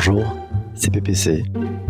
Bonjour, 0.00 0.32
c'est 0.76 0.92
PPC. 0.92 1.42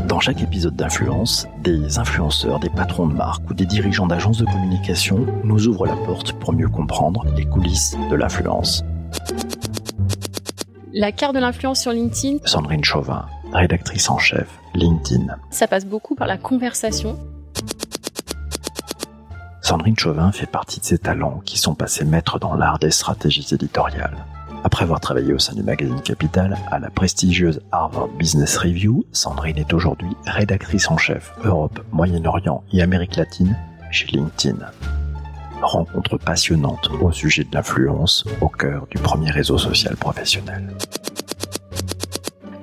Dans 0.06 0.18
chaque 0.18 0.40
épisode 0.40 0.74
d'Influence, 0.74 1.46
des 1.62 1.98
influenceurs, 1.98 2.58
des 2.58 2.70
patrons 2.70 3.06
de 3.06 3.12
marque 3.12 3.50
ou 3.50 3.52
des 3.52 3.66
dirigeants 3.66 4.06
d'agences 4.06 4.38
de 4.38 4.46
communication 4.46 5.26
nous 5.44 5.66
ouvrent 5.66 5.84
la 5.84 5.94
porte 5.94 6.32
pour 6.32 6.54
mieux 6.54 6.70
comprendre 6.70 7.26
les 7.36 7.44
coulisses 7.44 7.98
de 8.10 8.16
l'influence. 8.16 8.82
La 10.94 11.12
carte 11.12 11.34
de 11.34 11.38
l'influence 11.38 11.82
sur 11.82 11.92
LinkedIn. 11.92 12.38
Sandrine 12.46 12.82
Chauvin, 12.82 13.26
rédactrice 13.52 14.08
en 14.08 14.16
chef, 14.16 14.58
LinkedIn. 14.74 15.26
Ça 15.50 15.66
passe 15.66 15.84
beaucoup 15.84 16.14
par 16.14 16.28
la 16.28 16.38
conversation. 16.38 17.18
Sandrine 19.60 19.98
Chauvin 19.98 20.32
fait 20.32 20.46
partie 20.46 20.80
de 20.80 20.86
ces 20.86 20.96
talents 20.96 21.42
qui 21.44 21.58
sont 21.58 21.74
passés 21.74 22.06
maîtres 22.06 22.38
dans 22.38 22.54
l'art 22.54 22.78
des 22.78 22.90
stratégies 22.90 23.48
éditoriales. 23.52 24.24
Après 24.68 24.82
avoir 24.82 25.00
travaillé 25.00 25.32
au 25.32 25.38
sein 25.38 25.54
du 25.54 25.62
magazine 25.62 26.02
Capital 26.02 26.54
à 26.70 26.78
la 26.78 26.90
prestigieuse 26.90 27.62
Harvard 27.72 28.08
Business 28.08 28.58
Review, 28.58 29.06
Sandrine 29.12 29.56
est 29.56 29.72
aujourd'hui 29.72 30.10
rédactrice 30.26 30.90
en 30.90 30.98
chef 30.98 31.32
Europe, 31.42 31.80
Moyen-Orient 31.90 32.62
et 32.74 32.82
Amérique 32.82 33.16
latine 33.16 33.56
chez 33.90 34.06
LinkedIn. 34.08 34.58
Rencontre 35.62 36.18
passionnante 36.18 36.90
au 37.00 37.10
sujet 37.12 37.44
de 37.44 37.48
l'influence 37.54 38.26
au 38.42 38.48
cœur 38.48 38.86
du 38.90 38.98
premier 38.98 39.30
réseau 39.30 39.56
social 39.56 39.96
professionnel. 39.96 40.68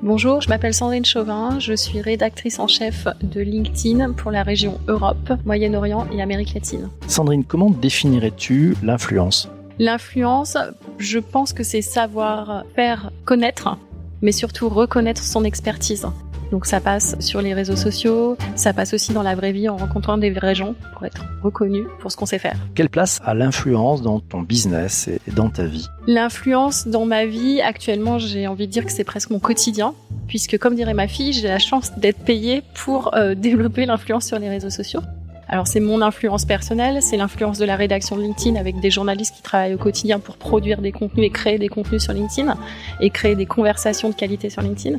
Bonjour, 0.03 0.41
je 0.41 0.49
m'appelle 0.49 0.75
Sandrine 0.75 1.05
Chauvin, 1.05 1.57
je 1.57 1.73
suis 1.73 2.01
rédactrice 2.01 2.59
en 2.59 2.67
chef 2.67 3.07
de 3.23 3.41
LinkedIn 3.41 4.13
pour 4.13 4.29
la 4.29 4.43
région 4.43 4.79
Europe, 4.87 5.33
Moyen-Orient 5.43 6.05
et 6.13 6.21
Amérique 6.21 6.53
latine. 6.53 6.87
Sandrine, 7.07 7.43
comment 7.43 7.71
définirais-tu 7.71 8.75
l'influence 8.83 9.49
L'influence, 9.77 10.57
je 10.99 11.19
pense 11.19 11.51
que 11.51 11.63
c'est 11.63 11.81
savoir 11.81 12.63
faire 12.75 13.11
connaître, 13.25 13.77
mais 14.21 14.31
surtout 14.31 14.69
reconnaître 14.69 15.21
son 15.21 15.43
expertise. 15.43 16.07
Donc 16.51 16.65
ça 16.65 16.79
passe 16.79 17.15
sur 17.19 17.41
les 17.41 17.53
réseaux 17.53 17.75
sociaux, 17.75 18.37
ça 18.55 18.71
passe 18.71 18.93
aussi 18.93 19.11
dans 19.11 19.23
la 19.23 19.35
vraie 19.35 19.51
vie 19.51 19.67
en 19.67 19.75
rencontrant 19.75 20.17
des 20.17 20.29
vrais 20.29 20.55
gens 20.55 20.75
pour 20.93 21.05
être 21.05 21.25
reconnu 21.43 21.83
pour 21.99 22.11
ce 22.11 22.17
qu'on 22.17 22.25
sait 22.25 22.39
faire. 22.39 22.55
Quelle 22.75 22.89
place 22.89 23.19
a 23.25 23.33
l'influence 23.33 24.01
dans 24.01 24.19
ton 24.21 24.41
business 24.41 25.09
et 25.09 25.19
dans 25.31 25.49
ta 25.49 25.65
vie? 25.65 25.87
L'influence 26.07 26.87
dans 26.87 27.05
ma 27.05 27.25
vie, 27.25 27.59
actuellement, 27.61 28.19
j'ai 28.19 28.47
envie 28.47 28.67
de 28.67 28.71
dire 28.71 28.85
que 28.85 28.91
c'est 28.91 29.03
presque 29.03 29.31
mon 29.31 29.39
quotidien, 29.39 29.93
puisque 30.27 30.57
comme 30.57 30.75
dirait 30.75 30.93
ma 30.93 31.07
fille, 31.07 31.33
j'ai 31.33 31.47
la 31.47 31.59
chance 31.59 31.91
d'être 31.97 32.19
payée 32.19 32.63
pour 32.75 33.13
euh, 33.15 33.35
développer 33.35 33.85
l'influence 33.85 34.25
sur 34.25 34.39
les 34.39 34.47
réseaux 34.47 34.69
sociaux. 34.69 35.01
Alors 35.47 35.67
c'est 35.67 35.79
mon 35.79 36.01
influence 36.01 36.45
personnelle, 36.45 37.01
c'est 37.01 37.17
l'influence 37.17 37.59
de 37.59 37.65
la 37.65 37.75
rédaction 37.75 38.15
de 38.15 38.21
LinkedIn 38.21 38.59
avec 38.59 38.79
des 38.79 38.89
journalistes 38.89 39.35
qui 39.35 39.43
travaillent 39.43 39.75
au 39.75 39.79
quotidien 39.79 40.19
pour 40.19 40.37
produire 40.37 40.81
des 40.81 40.91
contenus 40.91 41.25
et 41.25 41.29
créer 41.29 41.59
des 41.59 41.69
contenus 41.69 42.03
sur 42.03 42.13
LinkedIn 42.13 42.57
et 42.99 43.09
créer 43.09 43.35
des 43.35 43.45
conversations 43.45 44.09
de 44.09 44.15
qualité 44.15 44.49
sur 44.49 44.61
LinkedIn. 44.61 44.97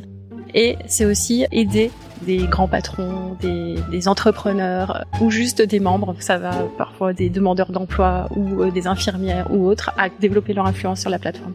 Et 0.53 0.77
c'est 0.87 1.05
aussi 1.05 1.45
aider 1.51 1.91
des 2.21 2.47
grands 2.47 2.67
patrons, 2.67 3.37
des, 3.41 4.07
entrepreneurs 4.07 5.05
ou 5.21 5.29
juste 5.29 5.61
des 5.61 5.79
membres, 5.79 6.15
ça 6.19 6.37
va 6.37 6.51
parfois 6.77 7.13
des 7.13 7.29
demandeurs 7.29 7.71
d'emploi 7.71 8.27
ou 8.35 8.63
euh, 8.63 8.71
des 8.71 8.87
infirmières 8.87 9.47
ou 9.51 9.67
autres, 9.67 9.91
à 9.97 10.09
développer 10.09 10.53
leur 10.53 10.65
influence 10.65 11.01
sur 11.01 11.09
la 11.09 11.19
plateforme. 11.19 11.53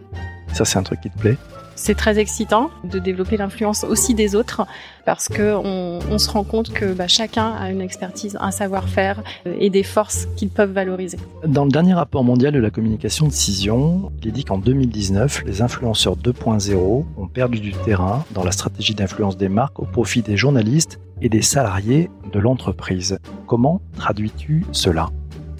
Ça, 0.52 0.64
c'est 0.64 0.78
un 0.78 0.82
truc 0.82 1.00
qui 1.00 1.10
te 1.10 1.18
plaît? 1.18 1.36
C'est 1.74 1.96
très 1.96 2.18
excitant 2.18 2.70
de 2.84 2.98
développer 2.98 3.36
l'influence 3.36 3.84
aussi 3.84 4.14
des 4.14 4.34
autres 4.34 4.66
parce 5.04 5.28
que 5.28 5.54
on, 5.54 6.18
se 6.18 6.30
rend 6.30 6.44
compte 6.44 6.72
que 6.72 6.92
bah, 6.92 7.08
chacun 7.08 7.52
a 7.52 7.70
une 7.70 7.80
expertise, 7.80 8.36
un 8.40 8.50
savoir-faire 8.50 9.22
et 9.58 9.70
des 9.70 9.82
forces 9.82 10.28
qu'ils 10.36 10.50
peuvent 10.50 10.72
valoriser. 10.72 11.18
Dans 11.44 11.64
le 11.64 11.70
dernier 11.70 11.94
rapport 11.94 12.22
mondial 12.22 12.52
de 12.52 12.60
la 12.60 12.70
communication 12.70 13.26
de 13.26 13.32
Cision, 13.32 14.12
il 14.22 14.28
est 14.28 14.32
dit 14.32 14.44
qu'en 14.44 14.58
2019, 14.58 15.44
les 15.46 15.62
influenceurs 15.62 16.16
2.0 16.16 17.04
ont 17.16 17.26
perdu 17.26 17.60
du 17.60 17.72
terrain 17.72 18.24
dans 18.32 18.44
la 18.44 18.52
stratégie 18.52 18.94
d'influence 18.94 19.36
des 19.36 19.48
marques 19.48 19.80
au 19.80 19.84
profit 19.84 20.22
des 20.22 20.36
journalistes 20.36 21.00
et 21.20 21.28
des 21.28 21.42
salariés 21.42 22.10
de 22.32 22.38
l'entreprise. 22.38 23.18
Comment 23.46 23.80
traduis-tu 23.96 24.64
cela? 24.72 25.08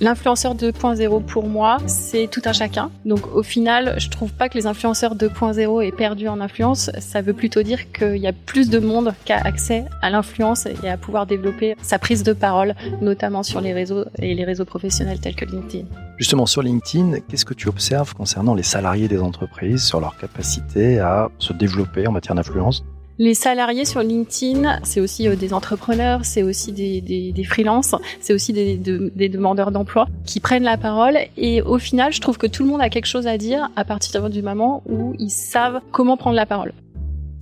L'influenceur 0.02 0.56
2.0 0.56 1.22
pour 1.26 1.48
moi, 1.48 1.76
c'est 1.86 2.28
tout 2.28 2.42
un 2.46 2.52
chacun. 2.52 2.90
Donc 3.04 3.20
au 3.36 3.44
final, 3.44 3.94
je 3.98 4.08
trouve 4.08 4.32
pas 4.32 4.48
que 4.48 4.58
les 4.58 4.66
influenceurs 4.66 5.14
2.0 5.14 5.80
aient 5.80 5.92
perdu 5.92 6.26
en 6.26 6.40
influence. 6.40 6.90
Ça 6.98 7.22
veut 7.22 7.34
plutôt 7.34 7.62
dire 7.62 7.92
qu'il 7.92 8.16
y 8.16 8.26
a 8.26 8.32
plus 8.32 8.68
de 8.68 8.80
monde 8.80 9.14
qui 9.24 9.32
a 9.32 9.36
accès 9.36 9.84
à 10.02 10.10
l'influence 10.10 10.66
et 10.66 10.88
à 10.88 10.96
pouvoir 10.96 11.26
développer 11.26 11.76
sa 11.82 12.00
prise 12.00 12.24
de 12.24 12.32
parole, 12.32 12.74
notamment 13.00 13.44
sur 13.44 13.60
les 13.60 13.72
réseaux 13.72 14.04
et 14.18 14.34
les 14.34 14.42
réseaux 14.42 14.64
professionnels 14.64 15.20
tels 15.20 15.36
que 15.36 15.44
LinkedIn. 15.44 15.86
Justement, 16.18 16.46
sur 16.46 16.62
LinkedIn, 16.62 17.20
qu'est-ce 17.28 17.44
que 17.44 17.54
tu 17.54 17.68
observes 17.68 18.12
concernant 18.12 18.54
les 18.54 18.64
salariés 18.64 19.06
des 19.06 19.20
entreprises, 19.20 19.84
sur 19.84 20.00
leur 20.00 20.16
capacité 20.16 20.98
à 20.98 21.30
se 21.38 21.52
développer 21.52 22.08
en 22.08 22.10
matière 22.10 22.34
d'influence? 22.34 22.84
Les 23.18 23.34
salariés 23.34 23.84
sur 23.84 24.00
LinkedIn, 24.00 24.80
c'est 24.82 25.00
aussi 25.00 25.28
euh, 25.28 25.36
des 25.36 25.52
entrepreneurs, 25.52 26.24
c'est 26.24 26.42
aussi 26.42 26.72
des, 26.72 27.00
des, 27.00 27.44
freelances, 27.44 27.94
c'est 28.20 28.32
aussi 28.32 28.52
des, 28.52 28.76
des 28.76 29.28
demandeurs 29.28 29.70
d'emploi 29.70 30.06
qui 30.24 30.40
prennent 30.40 30.62
la 30.62 30.76
parole. 30.76 31.18
Et 31.36 31.62
au 31.62 31.78
final, 31.78 32.12
je 32.12 32.20
trouve 32.20 32.38
que 32.38 32.46
tout 32.46 32.64
le 32.64 32.70
monde 32.70 32.80
a 32.80 32.88
quelque 32.88 33.06
chose 33.06 33.26
à 33.26 33.38
dire 33.38 33.68
à 33.76 33.84
partir 33.84 34.30
du 34.30 34.42
moment 34.42 34.82
où 34.88 35.14
ils 35.18 35.30
savent 35.30 35.80
comment 35.90 36.16
prendre 36.16 36.36
la 36.36 36.46
parole. 36.46 36.72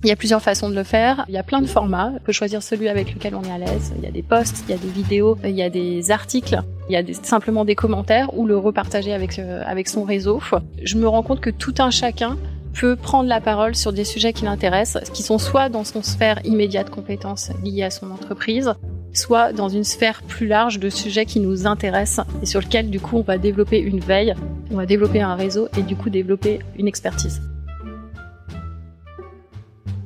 Il 0.03 0.09
y 0.09 0.11
a 0.11 0.15
plusieurs 0.15 0.41
façons 0.41 0.67
de 0.67 0.73
le 0.73 0.83
faire. 0.83 1.25
Il 1.27 1.35
y 1.35 1.37
a 1.37 1.43
plein 1.43 1.61
de 1.61 1.67
formats. 1.67 2.11
On 2.15 2.19
peut 2.19 2.31
choisir 2.31 2.63
celui 2.63 2.89
avec 2.89 3.13
lequel 3.13 3.35
on 3.35 3.43
est 3.43 3.51
à 3.51 3.59
l'aise. 3.59 3.93
Il 3.97 4.03
y 4.03 4.07
a 4.07 4.11
des 4.11 4.23
posts, 4.23 4.63
il 4.67 4.71
y 4.71 4.73
a 4.73 4.77
des 4.77 4.89
vidéos, 4.89 5.37
il 5.43 5.51
y 5.51 5.61
a 5.61 5.69
des 5.69 6.09
articles, 6.09 6.59
il 6.89 6.93
y 6.93 6.95
a 6.95 7.03
simplement 7.21 7.65
des 7.65 7.75
commentaires 7.75 8.35
ou 8.35 8.47
le 8.47 8.57
repartager 8.57 9.13
avec, 9.13 9.37
euh, 9.37 9.61
avec 9.67 9.87
son 9.87 10.03
réseau. 10.03 10.41
Je 10.81 10.97
me 10.97 11.07
rends 11.07 11.21
compte 11.21 11.39
que 11.39 11.51
tout 11.51 11.75
un 11.77 11.91
chacun 11.91 12.35
peut 12.73 12.95
prendre 12.95 13.29
la 13.29 13.41
parole 13.41 13.75
sur 13.75 13.93
des 13.93 14.03
sujets 14.03 14.33
qui 14.33 14.45
l'intéressent, 14.45 15.09
qui 15.11 15.23
sont 15.23 15.37
soit 15.37 15.69
dans 15.69 15.83
son 15.83 16.01
sphère 16.01 16.39
immédiate 16.45 16.87
de 16.87 16.91
compétences 16.91 17.51
liées 17.63 17.83
à 17.83 17.89
son 17.89 18.11
entreprise, 18.11 18.73
soit 19.13 19.53
dans 19.53 19.69
une 19.69 19.83
sphère 19.83 20.21
plus 20.23 20.47
large 20.47 20.79
de 20.79 20.89
sujets 20.89 21.25
qui 21.25 21.39
nous 21.39 21.67
intéressent 21.67 22.25
et 22.41 22.45
sur 22.45 22.61
lesquels 22.61 22.89
du 22.89 22.99
coup 22.99 23.17
on 23.17 23.23
va 23.23 23.37
développer 23.37 23.79
une 23.79 23.99
veille, 23.99 24.33
on 24.71 24.75
va 24.75 24.85
développer 24.85 25.21
un 25.21 25.35
réseau 25.35 25.67
et 25.77 25.81
du 25.81 25.95
coup 25.95 26.09
développer 26.09 26.59
une 26.77 26.87
expertise. 26.87 27.41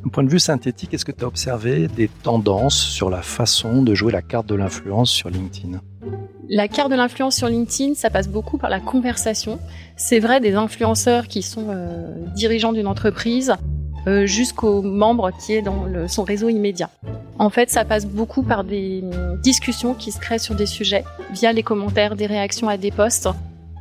D'un 0.04 0.10
point 0.12 0.24
de 0.24 0.30
vue 0.30 0.40
synthétique, 0.40 0.94
est-ce 0.94 1.06
que 1.06 1.12
tu 1.12 1.24
as 1.24 1.28
observé 1.28 1.88
des 1.88 2.08
tendances 2.08 2.80
sur 2.80 3.10
la 3.10 3.22
façon 3.22 3.82
de 3.82 3.96
jouer 3.96 4.12
la 4.12 4.22
carte 4.22 4.48
de 4.48 4.56
l'influence 4.56 5.10
sur 5.10 5.30
LinkedIn? 5.30 5.82
La 6.50 6.68
carte 6.68 6.92
de 6.92 6.96
l'influence 6.96 7.36
sur 7.36 7.48
LinkedIn, 7.48 7.96
ça 7.96 8.10
passe 8.10 8.28
beaucoup 8.28 8.58
par 8.58 8.70
la 8.70 8.80
conversation. 8.80 9.60
C'est 9.96 10.20
vrai 10.20 10.40
des 10.40 10.56
influenceurs 10.56 11.28
qui 11.28 11.42
sont 11.42 11.68
euh, 11.70 12.14
dirigeants 12.36 12.74
d'une 12.74 12.88
entreprise 12.88 13.54
euh, 14.08 14.26
jusqu'aux 14.26 14.82
membres 14.82 15.32
qui 15.32 15.54
est 15.54 15.62
dans 15.62 15.86
son 16.08 16.24
réseau 16.24 16.50
immédiat. 16.50 16.90
En 17.40 17.50
fait, 17.50 17.70
ça 17.70 17.84
passe 17.84 18.06
beaucoup 18.06 18.44
par 18.44 18.64
des 18.64 19.04
discussions 19.44 19.94
qui 19.94 20.12
se 20.12 20.20
créent 20.20 20.40
sur 20.40 20.56
des 20.56 20.68
sujets 20.68 21.04
via 21.34 21.52
les 21.52 21.64
commentaires, 21.64 22.16
des 22.16 22.28
réactions 22.28 22.70
à 22.70 22.78
des 22.78 22.92
posts 22.92 23.28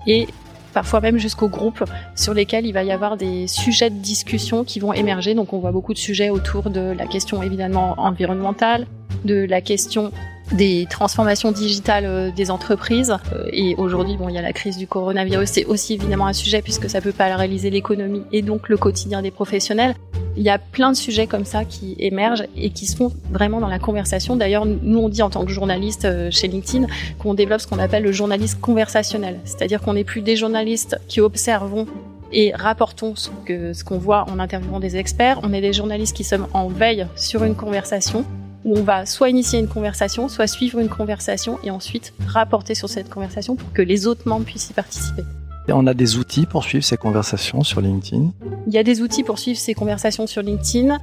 et 0.06 0.26
parfois 0.72 1.00
même 1.00 1.18
jusqu'aux 1.18 1.48
groupes 1.48 1.84
sur 2.16 2.34
lesquels 2.34 2.66
il 2.66 2.72
va 2.72 2.82
y 2.82 2.90
avoir 2.90 3.16
des 3.16 3.46
sujets 3.46 3.90
de 3.90 3.98
discussion 3.98 4.64
qui 4.64 4.80
vont 4.80 4.92
émerger. 4.92 5.34
Donc 5.34 5.52
on 5.52 5.58
voit 5.58 5.72
beaucoup 5.72 5.92
de 5.92 5.98
sujets 5.98 6.30
autour 6.30 6.70
de 6.70 6.80
la 6.80 7.06
question 7.06 7.42
évidemment 7.42 7.94
environnementale, 7.98 8.86
de 9.24 9.46
la 9.48 9.60
question 9.60 10.10
des 10.52 10.86
transformations 10.88 11.52
digitales 11.52 12.04
euh, 12.06 12.30
des 12.30 12.50
entreprises. 12.50 13.16
Euh, 13.32 13.46
et 13.52 13.74
aujourd'hui, 13.76 14.16
bon, 14.16 14.28
il 14.28 14.34
y 14.34 14.38
a 14.38 14.42
la 14.42 14.52
crise 14.52 14.76
du 14.76 14.86
coronavirus, 14.86 15.48
c'est 15.48 15.64
aussi 15.64 15.94
évidemment 15.94 16.26
un 16.26 16.32
sujet 16.32 16.62
puisque 16.62 16.90
ça 16.90 17.00
peut 17.00 17.12
paralyser 17.12 17.70
l'économie 17.70 18.22
et 18.32 18.42
donc 18.42 18.68
le 18.68 18.76
quotidien 18.76 19.22
des 19.22 19.30
professionnels. 19.30 19.94
Il 20.36 20.42
y 20.42 20.50
a 20.50 20.58
plein 20.58 20.90
de 20.90 20.96
sujets 20.96 21.26
comme 21.26 21.44
ça 21.44 21.64
qui 21.64 21.94
émergent 21.98 22.44
et 22.56 22.70
qui 22.70 22.86
se 22.86 22.96
font 22.96 23.12
vraiment 23.30 23.60
dans 23.60 23.68
la 23.68 23.78
conversation. 23.78 24.36
D'ailleurs, 24.36 24.66
nous 24.66 24.98
on 24.98 25.08
dit 25.08 25.22
en 25.22 25.30
tant 25.30 25.44
que 25.44 25.52
journaliste 25.52 26.04
euh, 26.04 26.30
chez 26.30 26.48
LinkedIn 26.48 26.86
qu'on 27.18 27.34
développe 27.34 27.60
ce 27.60 27.66
qu'on 27.66 27.78
appelle 27.78 28.02
le 28.02 28.12
journaliste 28.12 28.60
conversationnel, 28.60 29.40
c'est-à-dire 29.44 29.80
qu'on 29.80 29.94
n'est 29.94 30.04
plus 30.04 30.22
des 30.22 30.36
journalistes 30.36 30.98
qui 31.08 31.20
observons 31.20 31.86
et 32.32 32.52
rapportons 32.52 33.14
ce 33.14 33.84
qu'on 33.84 33.98
voit 33.98 34.26
en 34.28 34.40
interviewant 34.40 34.80
des 34.80 34.96
experts. 34.96 35.38
On 35.44 35.52
est 35.52 35.60
des 35.60 35.72
journalistes 35.72 36.16
qui 36.16 36.24
sommes 36.24 36.48
en 36.52 36.66
veille 36.66 37.06
sur 37.14 37.44
une 37.44 37.54
conversation 37.54 38.24
où 38.64 38.76
on 38.76 38.82
va 38.82 39.06
soit 39.06 39.28
initier 39.28 39.58
une 39.58 39.68
conversation, 39.68 40.28
soit 40.28 40.46
suivre 40.46 40.78
une 40.78 40.88
conversation 40.88 41.58
et 41.62 41.70
ensuite 41.70 42.14
rapporter 42.26 42.74
sur 42.74 42.88
cette 42.88 43.10
conversation 43.10 43.56
pour 43.56 43.72
que 43.72 43.82
les 43.82 44.06
autres 44.06 44.28
membres 44.28 44.46
puissent 44.46 44.70
y 44.70 44.72
participer. 44.72 45.22
Et 45.68 45.72
on 45.72 45.86
a 45.86 45.94
des 45.94 46.16
outils 46.16 46.46
pour 46.46 46.64
suivre 46.64 46.84
ces 46.84 46.96
conversations 46.96 47.62
sur 47.62 47.80
LinkedIn 47.80 48.32
Il 48.66 48.72
y 48.72 48.78
a 48.78 48.82
des 48.82 49.00
outils 49.00 49.22
pour 49.22 49.38
suivre 49.38 49.58
ces 49.58 49.74
conversations 49.74 50.26
sur 50.26 50.42
LinkedIn. 50.42 50.98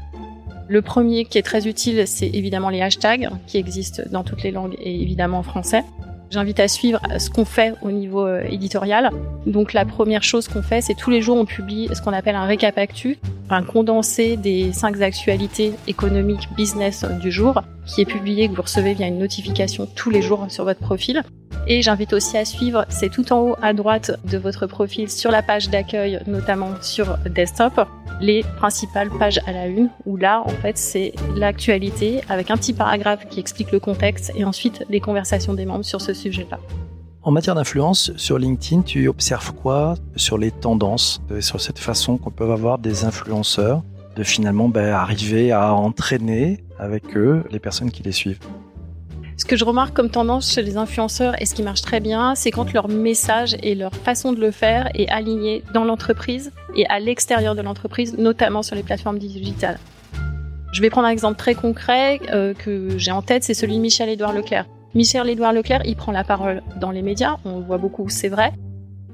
Le 0.67 0.81
premier 0.81 1.25
qui 1.25 1.37
est 1.37 1.43
très 1.43 1.67
utile, 1.67 2.07
c'est 2.07 2.27
évidemment 2.27 2.69
les 2.69 2.81
hashtags 2.81 3.29
qui 3.47 3.57
existent 3.57 4.03
dans 4.11 4.23
toutes 4.23 4.43
les 4.43 4.51
langues 4.51 4.75
et 4.79 5.01
évidemment 5.01 5.39
en 5.39 5.43
français. 5.43 5.83
J'invite 6.31 6.61
à 6.61 6.69
suivre 6.69 7.01
ce 7.19 7.29
qu'on 7.29 7.43
fait 7.43 7.73
au 7.81 7.91
niveau 7.91 8.25
euh, 8.25 8.41
éditorial. 8.49 9.09
Donc 9.45 9.73
la 9.73 9.83
première 9.83 10.23
chose 10.23 10.47
qu'on 10.47 10.61
fait, 10.61 10.79
c'est 10.79 10.95
tous 10.95 11.09
les 11.09 11.21
jours 11.21 11.35
on 11.35 11.43
publie 11.43 11.89
ce 11.93 12.01
qu'on 12.01 12.13
appelle 12.13 12.35
un 12.35 12.45
récap 12.45 12.77
actu, 12.77 13.17
un 13.49 13.63
condensé 13.63 14.37
des 14.37 14.71
cinq 14.71 15.01
actualités 15.01 15.73
économiques 15.87 16.47
business 16.55 17.03
du 17.19 17.31
jour. 17.31 17.61
Qui 17.85 18.01
est 18.01 18.05
publié, 18.05 18.47
que 18.47 18.55
vous 18.55 18.61
recevez 18.61 18.93
via 18.93 19.07
une 19.07 19.19
notification 19.19 19.87
tous 19.95 20.09
les 20.09 20.21
jours 20.21 20.45
sur 20.49 20.63
votre 20.63 20.79
profil. 20.79 21.23
Et 21.67 21.81
j'invite 21.81 22.13
aussi 22.13 22.37
à 22.37 22.45
suivre, 22.45 22.85
c'est 22.89 23.09
tout 23.09 23.31
en 23.33 23.39
haut 23.41 23.55
à 23.61 23.73
droite 23.73 24.19
de 24.25 24.37
votre 24.37 24.65
profil 24.65 25.09
sur 25.09 25.29
la 25.29 25.43
page 25.43 25.69
d'accueil, 25.69 26.19
notamment 26.25 26.71
sur 26.81 27.17
desktop, 27.19 27.87
les 28.19 28.43
principales 28.57 29.09
pages 29.09 29.39
à 29.45 29.51
la 29.51 29.67
une, 29.67 29.89
où 30.05 30.17
là, 30.17 30.41
en 30.45 30.49
fait, 30.49 30.77
c'est 30.77 31.13
l'actualité 31.35 32.21
avec 32.29 32.49
un 32.49 32.57
petit 32.57 32.73
paragraphe 32.73 33.27
qui 33.29 33.39
explique 33.39 33.71
le 33.71 33.79
contexte 33.79 34.31
et 34.35 34.43
ensuite 34.43 34.83
les 34.89 34.99
conversations 34.99 35.53
des 35.53 35.65
membres 35.65 35.85
sur 35.85 36.01
ce 36.01 36.13
sujet-là. 36.13 36.59
En 37.23 37.29
matière 37.29 37.53
d'influence, 37.53 38.11
sur 38.17 38.39
LinkedIn, 38.39 38.81
tu 38.81 39.07
observes 39.07 39.53
quoi 39.53 39.93
sur 40.15 40.39
les 40.39 40.49
tendances, 40.49 41.21
sur 41.39 41.61
cette 41.61 41.77
façon 41.77 42.17
qu'on 42.17 42.31
peut 42.31 42.51
avoir 42.51 42.79
des 42.79 43.05
influenceurs 43.05 43.83
de 44.15 44.23
finalement 44.23 44.69
ben, 44.69 44.93
arriver 44.93 45.51
à 45.51 45.73
entraîner 45.73 46.63
avec 46.79 47.15
eux 47.15 47.43
les 47.51 47.59
personnes 47.59 47.91
qui 47.91 48.03
les 48.03 48.11
suivent 48.11 48.39
ce 49.41 49.45
que 49.45 49.55
je 49.55 49.65
remarque 49.65 49.95
comme 49.95 50.11
tendance 50.11 50.53
chez 50.53 50.61
les 50.61 50.77
influenceurs 50.77 51.33
et 51.41 51.47
ce 51.47 51.55
qui 51.55 51.63
marche 51.63 51.81
très 51.81 51.99
bien, 51.99 52.35
c'est 52.35 52.51
quand 52.51 52.71
leur 52.73 52.87
message 52.87 53.57
et 53.63 53.73
leur 53.73 53.91
façon 53.91 54.33
de 54.33 54.39
le 54.39 54.51
faire 54.51 54.89
est 54.93 55.09
aligné 55.09 55.63
dans 55.73 55.83
l'entreprise 55.83 56.51
et 56.75 56.85
à 56.89 56.99
l'extérieur 56.99 57.55
de 57.55 57.63
l'entreprise, 57.63 58.15
notamment 58.19 58.61
sur 58.61 58.75
les 58.75 58.83
plateformes 58.83 59.17
digitales. 59.17 59.79
Je 60.73 60.81
vais 60.83 60.91
prendre 60.91 61.07
un 61.07 61.11
exemple 61.11 61.37
très 61.37 61.55
concret 61.55 62.19
euh, 62.31 62.53
que 62.53 62.99
j'ai 62.99 63.09
en 63.09 63.23
tête, 63.23 63.43
c'est 63.43 63.55
celui 63.55 63.77
de 63.77 63.81
Michel-Édouard 63.81 64.31
Leclerc. 64.31 64.67
Michel-Édouard 64.93 65.53
Leclerc, 65.53 65.81
il 65.85 65.95
prend 65.95 66.11
la 66.11 66.23
parole 66.23 66.61
dans 66.79 66.91
les 66.91 67.01
médias, 67.01 67.37
on 67.43 67.57
le 67.57 67.65
voit 67.65 67.79
beaucoup, 67.79 68.09
c'est 68.09 68.29
vrai, 68.29 68.53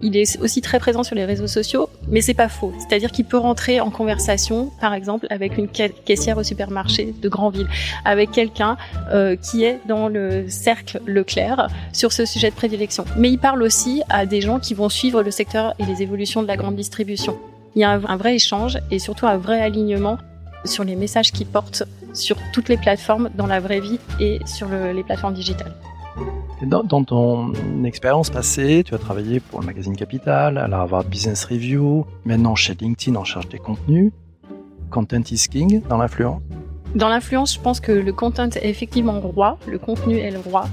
il 0.02 0.16
est 0.16 0.40
aussi 0.40 0.62
très 0.62 0.80
présent 0.80 1.04
sur 1.04 1.16
les 1.16 1.26
réseaux 1.26 1.48
sociaux, 1.48 1.90
mais 2.08 2.22
c'est 2.22 2.34
pas 2.34 2.50
faux. 2.50 2.74
C'est-à-dire 2.78 3.12
qu'il 3.12 3.26
peut 3.26 3.38
rentrer 3.38 3.80
en 3.80 3.90
conversation, 3.90 4.72
par 4.80 4.94
exemple, 4.94 5.28
avec 5.30 5.58
une 5.58 5.68
caissière 5.68 6.38
au 6.38 6.44
supermarché 6.44 7.14
de 7.20 7.30
Grandville, 7.30 7.68
avec 8.06 8.32
quelqu'un 8.32 8.78
euh, 9.12 9.36
qui 9.36 9.64
est 9.64 9.80
dans 9.88 10.08
le 10.08 10.46
cercle 10.50 11.02
Leclerc 11.06 11.68
sur 11.94 12.12
ce 12.12 12.26
sujet 12.26 12.50
de 12.50 12.56
prédilection. 12.56 13.06
Mais 13.18 13.30
il 13.30 13.40
parle 13.40 13.64
aussi 13.64 14.02
à 14.10 14.26
des 14.26 14.42
gens 14.42 14.60
qui 14.60 14.74
vont 14.74 14.90
suivre 14.90 15.24
le 15.24 15.32
secteur 15.32 15.74
et 15.80 15.86
les 15.86 16.04
évolutions 16.04 16.44
de 16.44 16.48
la 16.48 16.58
grande 16.58 16.76
distribution. 16.76 17.38
Il 17.76 17.82
y 17.82 17.84
a 17.84 17.92
un 17.92 18.18
vrai 18.18 18.36
échange 18.36 18.78
et 18.92 19.00
surtout 19.00 19.28
un 19.28 19.38
vrai 19.38 19.62
alignement 19.62 20.18
sur 20.66 20.84
les 20.84 20.96
messages 20.96 21.32
qu'il 21.32 21.48
porte 21.48 21.84
sur 22.14 22.38
toutes 22.54 22.70
les 22.70 22.78
plateformes 22.78 23.30
dans 23.36 23.48
la 23.48 23.60
vraie 23.60 23.80
vie 23.80 24.00
et 24.20 24.40
sur 24.46 24.68
les 24.70 25.04
plateformes 25.04 25.34
digitales. 25.34 25.74
Dans, 26.64 27.04
ton 27.04 27.54
expérience 27.84 28.32
passée, 28.32 28.84
tu 28.84 28.96
as 28.96 28.98
travaillé 28.98 29.40
pour 29.40 29.60
le 29.60 29.68
magazine 29.68 29.96
Capital, 29.96 30.58
à 30.58 30.68
la 30.68 30.78
Harvard 30.80 31.04
Business 31.04 31.46
Review, 31.46 32.06
maintenant 32.26 32.56
chez 32.56 32.74
LinkedIn 32.74 33.16
en 33.16 33.24
charge 33.24 33.48
des 33.50 33.60
contenus. 33.60 34.12
Content 34.90 35.22
is 35.30 35.48
king 35.50 35.82
dans 35.88 35.98
l'influence 35.98 36.42
Dans 36.96 37.10
l'influence, 37.10 37.54
je 37.54 37.60
pense 37.60 37.80
que 37.80 37.92
le 37.92 38.12
content 38.12 38.50
est 38.50 38.68
effectivement 38.68 39.20
roi, 39.20 39.60
le 39.68 39.78
contenu 39.78 40.18
est 40.18 40.32
le 40.32 40.40
roi. 40.40 40.66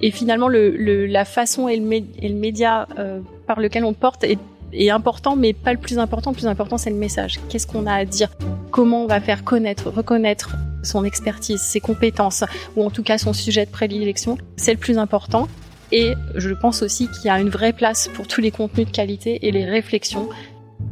Et 0.00 0.10
finalement, 0.10 0.48
le, 0.48 1.06
la 1.06 1.24
façon 1.24 1.68
et 1.68 1.76
le, 1.76 2.34
média 2.34 2.86
euh, 2.98 3.20
par 3.46 3.60
lequel 3.60 3.84
on 3.84 3.92
porte 3.92 4.24
est, 4.24 4.38
est, 4.76 4.90
important, 4.90 5.36
mais 5.36 5.52
pas 5.52 5.72
le 5.72 5.78
plus 5.78 5.98
important. 5.98 6.30
Le 6.30 6.36
plus 6.36 6.46
important, 6.46 6.78
c'est 6.78 6.90
le 6.90 6.96
message. 6.96 7.40
Qu'est-ce 7.48 7.66
qu'on 7.66 7.86
a 7.86 7.94
à 7.94 8.04
dire? 8.04 8.30
Comment 8.70 9.04
on 9.04 9.06
va 9.06 9.20
faire 9.20 9.44
connaître, 9.44 9.90
reconnaître 9.90 10.56
son 10.82 11.04
expertise, 11.04 11.60
ses 11.60 11.80
compétences, 11.80 12.44
ou 12.76 12.84
en 12.84 12.90
tout 12.90 13.02
cas 13.02 13.18
son 13.18 13.32
sujet 13.32 13.66
de 13.66 13.70
prédilection, 13.70 14.38
c'est 14.56 14.72
le 14.72 14.78
plus 14.78 14.98
important. 14.98 15.48
Et 15.92 16.14
je 16.34 16.50
pense 16.50 16.82
aussi 16.82 17.08
qu'il 17.08 17.26
y 17.26 17.28
a 17.28 17.40
une 17.40 17.48
vraie 17.48 17.72
place 17.72 18.08
pour 18.14 18.26
tous 18.26 18.40
les 18.40 18.50
contenus 18.50 18.86
de 18.86 18.92
qualité 18.92 19.46
et 19.46 19.52
les 19.52 19.64
réflexions, 19.64 20.28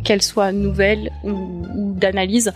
qu'elles 0.03 0.23
soient 0.23 0.53
nouvelles 0.53 1.11
ou, 1.25 1.95
d'analyse, 1.97 2.53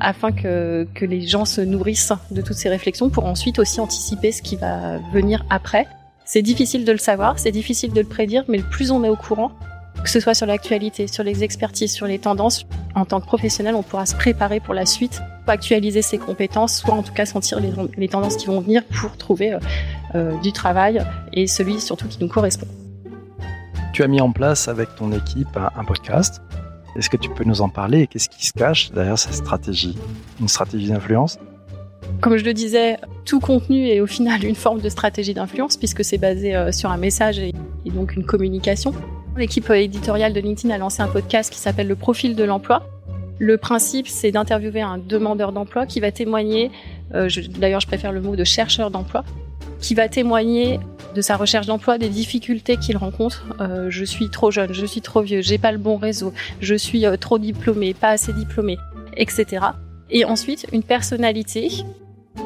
afin 0.00 0.32
que, 0.32 0.86
que 0.94 1.04
les 1.04 1.26
gens 1.26 1.44
se 1.44 1.60
nourrissent 1.60 2.12
de 2.30 2.42
toutes 2.42 2.56
ces 2.56 2.68
réflexions 2.68 3.10
pour 3.10 3.26
ensuite 3.26 3.58
aussi 3.58 3.80
anticiper 3.80 4.32
ce 4.32 4.42
qui 4.42 4.56
va 4.56 4.98
venir 5.12 5.44
après. 5.50 5.86
C'est 6.24 6.42
difficile 6.42 6.84
de 6.84 6.92
le 6.92 6.98
savoir, 6.98 7.38
c'est 7.38 7.50
difficile 7.50 7.92
de 7.92 8.00
le 8.00 8.06
prédire, 8.06 8.44
mais 8.48 8.58
le 8.58 8.64
plus 8.64 8.92
on 8.92 9.02
est 9.02 9.08
au 9.08 9.16
courant, 9.16 9.50
que 10.02 10.10
ce 10.10 10.20
soit 10.20 10.34
sur 10.34 10.46
l'actualité, 10.46 11.06
sur 11.06 11.24
les 11.24 11.44
expertises, 11.44 11.92
sur 11.92 12.06
les 12.06 12.18
tendances, 12.18 12.66
en 12.94 13.04
tant 13.04 13.20
que 13.20 13.26
professionnel, 13.26 13.74
on 13.74 13.82
pourra 13.82 14.06
se 14.06 14.14
préparer 14.14 14.60
pour 14.60 14.74
la 14.74 14.86
suite, 14.86 15.20
actualiser 15.50 16.02
ses 16.02 16.18
compétences, 16.18 16.78
soit 16.78 16.94
en 16.94 17.02
tout 17.02 17.12
cas 17.12 17.26
sentir 17.26 17.60
les, 17.60 18.08
tendances 18.08 18.36
qui 18.36 18.46
vont 18.46 18.60
venir 18.60 18.82
pour 18.84 19.16
trouver 19.16 19.52
euh, 19.52 19.58
euh, 20.14 20.40
du 20.40 20.52
travail 20.52 21.04
et 21.32 21.46
celui 21.46 21.80
surtout 21.80 22.08
qui 22.08 22.18
nous 22.20 22.28
correspond. 22.28 22.66
Tu 23.92 24.02
as 24.02 24.08
mis 24.08 24.20
en 24.20 24.32
place 24.32 24.68
avec 24.68 24.94
ton 24.94 25.12
équipe 25.12 25.56
un, 25.56 25.84
podcast. 25.84 26.40
Est-ce 26.96 27.10
que 27.10 27.16
tu 27.16 27.28
peux 27.30 27.44
nous 27.44 27.60
en 27.60 27.68
parler 27.68 28.02
et 28.02 28.06
qu'est-ce 28.06 28.28
qui 28.28 28.46
se 28.46 28.52
cache 28.52 28.90
derrière 28.92 29.18
cette 29.18 29.34
stratégie? 29.34 29.96
Une 30.40 30.48
stratégie 30.48 30.88
d'influence? 30.88 31.38
Comme 32.20 32.36
je 32.36 32.44
le 32.44 32.54
disais, 32.54 32.98
tout 33.24 33.40
contenu 33.40 33.88
est 33.88 34.00
au 34.00 34.06
final 34.06 34.44
une 34.44 34.54
forme 34.54 34.80
de 34.80 34.88
stratégie 34.88 35.34
d'influence 35.34 35.76
puisque 35.76 36.04
c'est 36.04 36.18
basé 36.18 36.54
euh, 36.54 36.72
sur 36.72 36.90
un 36.90 36.96
message 36.96 37.38
et 37.38 37.52
donc 37.86 38.16
une 38.16 38.24
communication. 38.24 38.94
L'équipe 39.36 39.70
éditoriale 39.70 40.32
de 40.32 40.40
LinkedIn 40.40 40.74
a 40.74 40.78
lancé 40.78 41.02
un 41.02 41.08
podcast 41.08 41.52
qui 41.52 41.58
s'appelle 41.58 41.86
Le 41.86 41.94
profil 41.94 42.34
de 42.34 42.44
l'emploi. 42.44 42.86
Le 43.38 43.56
principe, 43.56 44.08
c'est 44.08 44.32
d'interviewer 44.32 44.82
un 44.82 44.98
demandeur 44.98 45.52
d'emploi 45.52 45.86
qui 45.86 46.00
va 46.00 46.12
témoigner, 46.12 46.70
euh, 47.14 47.28
d'ailleurs 47.58 47.80
je 47.80 47.86
préfère 47.86 48.12
le 48.12 48.20
mot 48.20 48.36
de 48.36 48.44
chercheur 48.44 48.90
d'emploi, 48.90 49.24
qui 49.80 49.94
va 49.94 50.08
témoigner 50.08 50.78
de 51.14 51.22
sa 51.22 51.36
recherche 51.36 51.66
d'emploi, 51.66 51.96
des 51.96 52.08
difficultés 52.08 52.76
qu'il 52.76 52.96
rencontre. 52.96 53.46
Euh, 53.60 53.86
je 53.88 54.04
suis 54.04 54.28
trop 54.28 54.50
jeune, 54.50 54.74
je 54.74 54.84
suis 54.84 55.00
trop 55.00 55.22
vieux, 55.22 55.40
j'ai 55.40 55.58
pas 55.58 55.72
le 55.72 55.78
bon 55.78 55.96
réseau, 55.96 56.34
je 56.60 56.74
suis 56.74 57.06
euh, 57.06 57.16
trop 57.16 57.38
diplômé, 57.38 57.94
pas 57.94 58.10
assez 58.10 58.32
diplômé, 58.32 58.76
etc. 59.16 59.64
Et 60.10 60.24
ensuite, 60.24 60.66
une 60.72 60.82
personnalité 60.82 61.70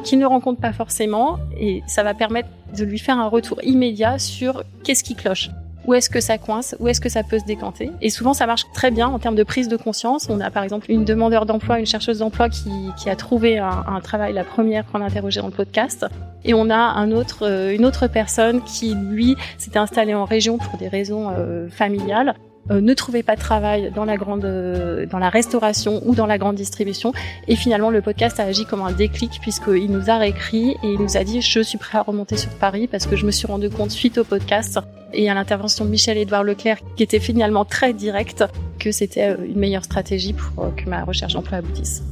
qu'il 0.03 0.19
ne 0.19 0.25
rencontre 0.25 0.61
pas 0.61 0.71
forcément 0.71 1.39
et 1.59 1.81
ça 1.87 2.03
va 2.03 2.13
permettre 2.13 2.49
de 2.77 2.85
lui 2.85 2.99
faire 2.99 3.17
un 3.17 3.27
retour 3.27 3.61
immédiat 3.63 4.17
sur 4.19 4.63
qu'est-ce 4.83 5.03
qui 5.03 5.15
cloche 5.15 5.49
où 5.85 5.93
est-ce 5.93 6.09
que 6.09 6.19
ça 6.19 6.37
coince, 6.37 6.75
où 6.79 6.87
est-ce 6.87 7.01
que 7.01 7.09
ça 7.09 7.23
peut 7.23 7.39
se 7.39 7.45
décanter? 7.45 7.91
Et 8.01 8.09
souvent, 8.09 8.33
ça 8.33 8.45
marche 8.45 8.65
très 8.73 8.91
bien 8.91 9.07
en 9.07 9.19
termes 9.19 9.35
de 9.35 9.43
prise 9.43 9.67
de 9.67 9.77
conscience. 9.77 10.27
On 10.29 10.39
a 10.39 10.49
par 10.49 10.63
exemple 10.63 10.89
une 10.89 11.05
demandeur 11.05 11.45
d'emploi, 11.45 11.79
une 11.79 11.85
chercheuse 11.85 12.19
d'emploi 12.19 12.49
qui, 12.49 12.71
qui, 12.97 13.09
a 13.09 13.15
trouvé 13.15 13.59
un, 13.59 13.99
travail, 14.01 14.33
la 14.33 14.43
première 14.43 14.85
qu'on 14.85 15.01
a 15.01 15.05
interrogée 15.05 15.41
dans 15.41 15.47
le 15.47 15.53
podcast. 15.53 16.05
Et 16.43 16.53
on 16.53 16.69
a 16.69 16.75
un 16.75 17.11
autre, 17.11 17.47
euh, 17.47 17.73
une 17.73 17.85
autre 17.85 18.07
personne 18.07 18.61
qui, 18.61 18.93
lui, 18.93 19.35
s'était 19.57 19.79
installée 19.79 20.13
en 20.13 20.25
région 20.25 20.57
pour 20.57 20.77
des 20.77 20.87
raisons 20.87 21.31
euh, 21.31 21.67
familiales 21.69 22.35
euh, 22.71 22.81
ne 22.81 22.93
trouvait 22.93 23.23
pas 23.23 23.35
de 23.35 23.41
travail 23.41 23.91
dans 23.95 24.05
la 24.05 24.17
grande, 24.17 24.45
euh, 24.45 25.05
dans 25.05 25.19
la 25.19 25.29
restauration 25.29 26.01
ou 26.05 26.15
dans 26.15 26.25
la 26.25 26.37
grande 26.37 26.55
distribution. 26.55 27.13
Et 27.47 27.55
finalement, 27.55 27.89
le 27.89 28.01
podcast 28.01 28.39
a 28.39 28.43
agi 28.43 28.65
comme 28.65 28.81
un 28.81 28.91
déclic 28.91 29.39
puisqu'il 29.41 29.91
nous 29.91 30.09
a 30.09 30.17
réécrit 30.17 30.71
et 30.83 30.93
il 30.93 30.99
nous 30.99 31.17
a 31.17 31.23
dit 31.23 31.41
je 31.41 31.59
suis 31.61 31.77
prêt 31.77 31.97
à 31.97 32.01
remonter 32.01 32.37
sur 32.37 32.51
Paris 32.51 32.87
parce 32.87 33.05
que 33.05 33.15
je 33.15 33.25
me 33.25 33.31
suis 33.31 33.47
rendu 33.47 33.69
compte 33.69 33.91
suite 33.91 34.17
au 34.17 34.23
podcast 34.23 34.79
et 35.13 35.29
à 35.29 35.33
l'intervention 35.33 35.85
de 35.85 35.89
Michel-Édouard 35.89 36.43
Leclerc 36.43 36.79
qui 36.95 37.03
était 37.03 37.19
finalement 37.19 37.65
très 37.65 37.93
directe 37.93 38.43
que 38.79 38.91
c'était 38.91 39.29
euh, 39.29 39.45
une 39.45 39.59
meilleure 39.59 39.83
stratégie 39.83 40.33
pour 40.33 40.73
que 40.75 40.89
ma 40.89 41.03
recherche 41.03 41.33
d'emploi 41.33 41.59
aboutisse. 41.59 42.03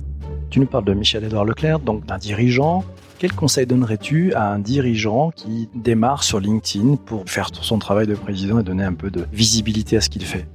Tu 0.54 0.60
nous 0.60 0.68
parles 0.68 0.86
de 0.86 0.94
Michel-Édouard 0.94 1.46
Leclerc, 1.46 1.80
donc 1.80 2.06
d'un 2.06 2.20
dirigeant 2.20 2.84
quel 3.18 3.34
conseil 3.34 3.66
donnerais-tu 3.66 4.36
à 4.36 4.52
un 4.52 4.60
dirigeant 4.60 5.32
qui 5.32 5.68
démarre 5.74 6.24
sur 6.24 6.40
LinkedIn 6.40 6.98
pour 6.98 7.28
faire 7.28 7.50
son 7.60 7.80
travail 7.80 8.06
de 8.06 8.14
président 8.14 8.60
et 8.60 8.64
donner 8.64 8.84
un 8.84 8.94
peu 8.94 9.10
de 9.10 9.26
visibilité 9.34 9.98
à 9.98 10.02
ce 10.02 10.12
qu'il 10.12 10.24
fait? 10.24 10.46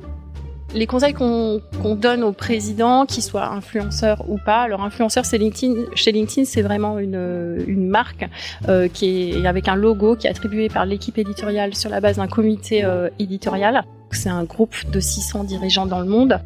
Les 0.72 0.86
conseils 0.86 1.14
qu'on 1.14 1.60
donne 1.96 2.22
aux 2.22 2.30
présidents, 2.30 3.06
qu'ils 3.06 3.24
soient 3.24 3.48
influenceurs 3.48 4.24
ou 4.30 4.38
pas, 4.38 4.60
alors 4.60 4.84
influenceur 4.84 5.24
c'est 5.24 5.38
LinkedIn, 5.38 5.74
chez 5.96 6.12
LinkedIn 6.12 6.44
c'est 6.44 6.62
vraiment 6.62 7.00
une, 7.00 7.88
marque 7.88 8.24
euh, 8.68 8.86
qui 8.86 9.30
est 9.32 9.46
avec 9.46 9.66
un 9.66 9.74
logo 9.74 10.14
qui 10.14 10.28
est 10.28 10.30
attribué 10.30 10.68
par 10.68 10.86
l'équipe 10.86 11.18
éditoriale 11.18 11.74
sur 11.74 11.90
la 11.90 12.00
base 12.00 12.18
d'un 12.18 12.28
comité 12.28 12.84
euh, 12.84 13.08
éditorial. 13.18 13.82
C'est 14.12 14.28
un 14.28 14.44
groupe 14.44 14.76
de 14.92 15.00
600 15.00 15.42
dirigeants 15.42 15.86
dans 15.86 15.98
le 15.98 16.06
monde. 16.06 16.38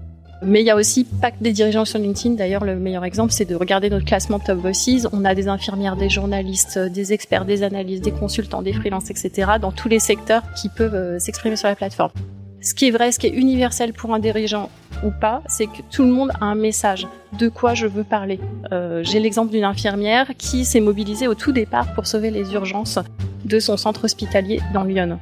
Mais 0.45 0.61
il 0.61 0.67
y 0.67 0.71
a 0.71 0.77
aussi 0.77 1.05
pas 1.05 1.31
que 1.31 1.41
des 1.41 1.53
dirigeants 1.53 1.85
sur 1.85 2.01
LinkedIn. 2.01 2.35
D'ailleurs, 2.35 2.65
le 2.65 2.77
meilleur 2.77 3.05
exemple, 3.05 3.33
c'est 3.33 3.45
de 3.45 3.55
regarder 3.55 3.91
notre 3.91 4.05
classement 4.05 4.41
Top 4.41 4.59
Voices. 4.59 5.07
On 5.13 5.25
a 5.25 5.35
des 5.35 5.47
infirmières, 5.47 5.97
des 5.97 6.09
journalistes, 6.09 6.79
des 6.79 7.13
experts, 7.13 7.45
des 7.45 7.63
analystes, 7.63 8.03
des 8.03 8.11
consultants, 8.11 8.63
des 8.63 8.73
freelances, 8.73 9.11
etc. 9.11 9.53
dans 9.61 9.71
tous 9.71 9.89
les 9.89 10.01
secteurs 10.01 10.43
qui 10.61 10.69
peuvent 10.69 10.95
euh, 10.95 11.19
s'exprimer 11.21 11.55
sur 11.55 11.69
la 11.69 11.77
plateforme. 11.77 12.11
Ce 12.61 12.75
qui 12.75 12.89
est 12.89 12.91
vrai, 12.91 13.13
ce 13.13 13.19
qui 13.19 13.29
est 13.29 13.35
universel 13.35 13.93
pour 13.93 14.15
un 14.15 14.19
dirigeant 14.19 14.69
ou 15.05 15.11
pas, 15.11 15.43
c'est 15.49 15.67
que 15.67 15.83
tout 15.91 16.03
le 16.03 16.11
monde 16.11 16.31
a 16.41 16.45
un 16.45 16.55
message. 16.55 17.07
De 17.39 17.49
quoi 17.49 17.75
je 17.75 17.87
veux 17.87 18.05
parler? 18.05 18.41
Euh, 18.73 19.03
J'ai 19.05 19.21
l'exemple 19.21 19.51
d'une 19.53 19.65
infirmière 19.65 20.31
qui 20.39 20.65
s'est 20.65 20.81
mobilisée 20.81 21.29
au 21.29 21.35
tout 21.35 21.53
départ 21.53 21.93
pour 21.95 22.07
sauver 22.07 22.31
les 22.31 22.53
urgences 22.53 22.99
de 23.45 23.59
son 23.59 23.77
centre 23.77 24.05
hospitalier 24.05 24.61
dans 24.75 24.85
Lyon. 24.85 25.19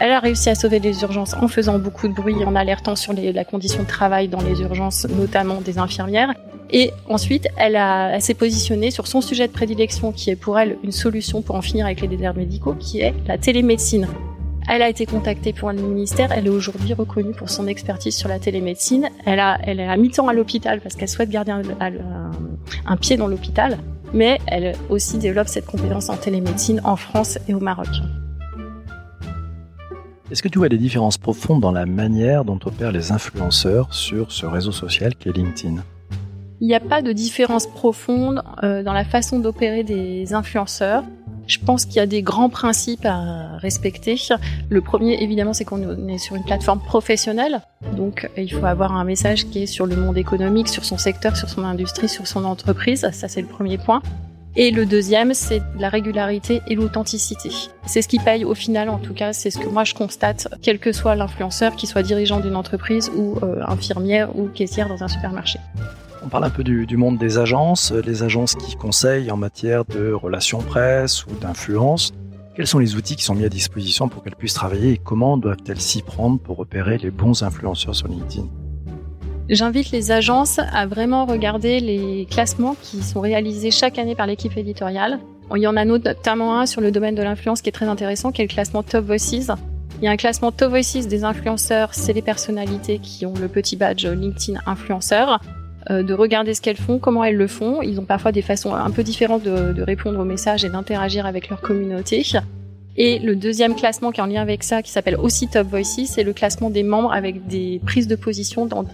Elle 0.00 0.10
a 0.10 0.18
réussi 0.18 0.50
à 0.50 0.54
sauver 0.54 0.80
les 0.80 1.02
urgences 1.02 1.34
en 1.34 1.48
faisant 1.48 1.78
beaucoup 1.78 2.08
de 2.08 2.12
bruit, 2.12 2.44
en 2.44 2.56
alertant 2.56 2.96
sur 2.96 3.12
la 3.12 3.44
condition 3.44 3.82
de 3.82 3.88
travail 3.88 4.28
dans 4.28 4.40
les 4.40 4.60
urgences, 4.60 5.06
notamment 5.08 5.60
des 5.60 5.78
infirmières. 5.78 6.34
Et 6.70 6.90
ensuite, 7.08 7.48
elle, 7.56 7.76
elle 7.76 8.22
s'est 8.22 8.34
positionnée 8.34 8.90
sur 8.90 9.06
son 9.06 9.20
sujet 9.20 9.46
de 9.46 9.52
prédilection, 9.52 10.10
qui 10.10 10.30
est 10.30 10.36
pour 10.36 10.58
elle 10.58 10.78
une 10.82 10.92
solution 10.92 11.42
pour 11.42 11.54
en 11.54 11.62
finir 11.62 11.86
avec 11.86 12.00
les 12.00 12.08
déserts 12.08 12.34
médicaux, 12.34 12.74
qui 12.74 13.00
est 13.00 13.14
la 13.26 13.36
télémédecine. 13.38 14.08
Elle 14.68 14.80
a 14.80 14.88
été 14.88 15.06
contactée 15.06 15.52
pour 15.52 15.68
un 15.68 15.74
ministère. 15.74 16.32
Elle 16.32 16.46
est 16.46 16.50
aujourd'hui 16.50 16.94
reconnue 16.94 17.32
pour 17.32 17.50
son 17.50 17.66
expertise 17.66 18.16
sur 18.16 18.28
la 18.28 18.38
télémédecine. 18.38 19.08
Elle 19.26 19.40
a, 19.40 19.58
elle 19.64 19.80
est 19.80 19.86
à 19.86 19.96
mi-temps 19.96 20.28
à 20.28 20.32
l'hôpital 20.32 20.80
parce 20.80 20.94
qu'elle 20.94 21.08
souhaite 21.08 21.30
garder 21.30 21.52
un, 21.52 21.62
un 22.86 22.96
pied 22.96 23.16
dans 23.16 23.26
l'hôpital. 23.26 23.78
Mais 24.12 24.38
elle 24.46 24.74
aussi 24.88 25.18
développe 25.18 25.48
cette 25.48 25.66
compétence 25.66 26.08
en 26.08 26.16
télémédecine 26.16 26.80
en 26.84 26.96
France 26.96 27.38
et 27.48 27.54
au 27.54 27.60
Maroc. 27.60 27.88
Est-ce 30.30 30.42
que 30.42 30.48
tu 30.48 30.58
vois 30.58 30.70
des 30.70 30.78
différences 30.78 31.18
profondes 31.18 31.60
dans 31.60 31.72
la 31.72 31.84
manière 31.84 32.44
dont 32.44 32.58
opèrent 32.64 32.92
les 32.92 33.12
influenceurs 33.12 33.92
sur 33.92 34.32
ce 34.32 34.46
réseau 34.46 34.72
social 34.72 35.14
qu'est 35.14 35.36
LinkedIn? 35.36 35.82
Il 36.62 36.68
n'y 36.68 36.74
a 36.74 36.80
pas 36.80 37.02
de 37.02 37.12
différence 37.12 37.66
profonde 37.66 38.42
euh, 38.62 38.82
dans 38.82 38.92
la 38.92 39.04
façon 39.04 39.40
d'opérer 39.40 39.82
des 39.82 40.32
influenceurs. 40.32 41.04
Je 41.46 41.58
pense 41.58 41.84
qu'il 41.84 41.96
y 41.96 42.00
a 42.00 42.06
des 42.06 42.22
grands 42.22 42.48
principes 42.48 43.04
à 43.04 43.56
respecter. 43.58 44.16
Le 44.68 44.80
premier, 44.80 45.22
évidemment, 45.22 45.52
c'est 45.52 45.64
qu'on 45.64 46.08
est 46.08 46.18
sur 46.18 46.36
une 46.36 46.44
plateforme 46.44 46.80
professionnelle. 46.80 47.62
Donc, 47.96 48.28
il 48.36 48.52
faut 48.52 48.64
avoir 48.64 48.92
un 48.92 49.04
message 49.04 49.46
qui 49.46 49.64
est 49.64 49.66
sur 49.66 49.86
le 49.86 49.96
monde 49.96 50.16
économique, 50.16 50.68
sur 50.68 50.84
son 50.84 50.98
secteur, 50.98 51.36
sur 51.36 51.48
son 51.48 51.64
industrie, 51.64 52.08
sur 52.08 52.26
son 52.26 52.44
entreprise. 52.44 53.08
Ça, 53.12 53.28
c'est 53.28 53.42
le 53.42 53.48
premier 53.48 53.78
point. 53.78 54.02
Et 54.54 54.70
le 54.70 54.84
deuxième, 54.84 55.32
c'est 55.32 55.62
la 55.78 55.88
régularité 55.88 56.60
et 56.68 56.74
l'authenticité. 56.74 57.50
C'est 57.86 58.02
ce 58.02 58.08
qui 58.08 58.18
paye 58.18 58.44
au 58.44 58.54
final, 58.54 58.90
en 58.90 58.98
tout 58.98 59.14
cas, 59.14 59.32
c'est 59.32 59.50
ce 59.50 59.58
que 59.58 59.68
moi 59.68 59.84
je 59.84 59.94
constate, 59.94 60.48
quel 60.60 60.78
que 60.78 60.92
soit 60.92 61.14
l'influenceur, 61.14 61.74
qu'il 61.74 61.88
soit 61.88 62.02
dirigeant 62.02 62.38
d'une 62.38 62.56
entreprise 62.56 63.10
ou 63.16 63.38
euh, 63.42 63.62
infirmière 63.66 64.36
ou 64.36 64.48
caissière 64.48 64.88
dans 64.88 65.02
un 65.02 65.08
supermarché. 65.08 65.58
On 66.24 66.28
parle 66.28 66.44
un 66.44 66.50
peu 66.50 66.62
du, 66.62 66.96
monde 66.96 67.18
des 67.18 67.38
agences, 67.38 67.92
les 67.92 68.22
agences 68.22 68.54
qui 68.54 68.76
conseillent 68.76 69.30
en 69.30 69.36
matière 69.36 69.84
de 69.84 70.12
relations 70.12 70.58
presse 70.58 71.26
ou 71.26 71.34
d'influence. 71.40 72.12
Quels 72.54 72.66
sont 72.66 72.78
les 72.78 72.94
outils 72.94 73.16
qui 73.16 73.24
sont 73.24 73.34
mis 73.34 73.44
à 73.44 73.48
disposition 73.48 74.08
pour 74.08 74.22
qu'elles 74.22 74.36
puissent 74.36 74.54
travailler 74.54 74.92
et 74.92 74.96
comment 74.98 75.36
doivent-elles 75.36 75.80
s'y 75.80 76.02
prendre 76.02 76.38
pour 76.38 76.58
repérer 76.58 76.98
les 76.98 77.10
bons 77.10 77.42
influenceurs 77.42 77.96
sur 77.96 78.08
LinkedIn? 78.08 78.46
J'invite 79.48 79.90
les 79.90 80.12
agences 80.12 80.60
à 80.72 80.86
vraiment 80.86 81.26
regarder 81.26 81.80
les 81.80 82.26
classements 82.30 82.76
qui 82.80 83.02
sont 83.02 83.20
réalisés 83.20 83.70
chaque 83.70 83.98
année 83.98 84.14
par 84.14 84.26
l'équipe 84.26 84.56
éditoriale. 84.56 85.18
Il 85.54 85.60
y 85.60 85.66
en 85.66 85.76
a 85.76 85.84
notamment 85.84 86.60
un 86.60 86.66
sur 86.66 86.80
le 86.80 86.92
domaine 86.92 87.14
de 87.14 87.22
l'influence 87.22 87.62
qui 87.62 87.68
est 87.68 87.72
très 87.72 87.86
intéressant, 87.86 88.30
qui 88.30 88.42
est 88.42 88.44
le 88.44 88.52
classement 88.52 88.82
Top 88.82 89.04
Voices. 89.04 89.50
Il 90.00 90.04
y 90.04 90.08
a 90.08 90.10
un 90.10 90.16
classement 90.16 90.52
Top 90.52 90.70
Voices 90.70 91.06
des 91.08 91.24
influenceurs, 91.24 91.94
c'est 91.94 92.12
les 92.12 92.22
personnalités 92.22 93.00
qui 93.00 93.26
ont 93.26 93.34
le 93.34 93.48
petit 93.48 93.76
badge 93.76 94.06
LinkedIn 94.06 94.60
influenceur. 94.66 95.40
Euh, 95.90 96.02
de 96.02 96.14
regarder 96.14 96.54
ce 96.54 96.60
qu'elles 96.60 96.76
font, 96.76 96.98
comment 96.98 97.24
elles 97.24 97.36
le 97.36 97.48
font. 97.48 97.82
Ils 97.82 97.98
ont 97.98 98.04
parfois 98.04 98.30
des 98.30 98.42
façons 98.42 98.74
un 98.74 98.90
peu 98.90 99.02
différentes 99.02 99.42
de, 99.42 99.72
de 99.72 99.82
répondre 99.82 100.18
aux 100.20 100.24
messages 100.24 100.64
et 100.64 100.68
d'interagir 100.68 101.26
avec 101.26 101.48
leur 101.48 101.60
communauté. 101.60 102.24
Et 102.96 103.18
le 103.18 103.34
deuxième 103.34 103.74
classement 103.74 104.12
qui 104.12 104.20
est 104.20 104.22
en 104.22 104.26
lien 104.26 104.42
avec 104.42 104.62
ça, 104.62 104.82
qui 104.82 104.92
s'appelle 104.92 105.16
aussi 105.16 105.48
Top 105.48 105.66
Voices, 105.66 106.06
c'est 106.06 106.22
le 106.22 106.32
classement 106.32 106.70
des 106.70 106.82
membres 106.82 107.12
avec 107.12 107.46
des 107.46 107.80
prises 107.84 108.06
de 108.06 108.16
position 108.16 108.66
dans 108.66 108.84